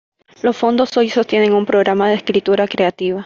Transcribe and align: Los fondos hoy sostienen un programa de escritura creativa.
Los 0.41 0.57
fondos 0.57 0.97
hoy 0.97 1.11
sostienen 1.11 1.53
un 1.53 1.67
programa 1.67 2.09
de 2.09 2.15
escritura 2.15 2.67
creativa. 2.67 3.19